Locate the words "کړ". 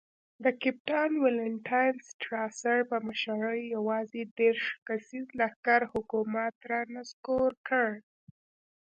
7.67-7.87